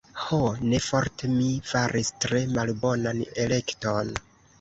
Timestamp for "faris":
1.71-2.09